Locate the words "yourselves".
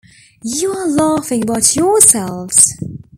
1.75-2.75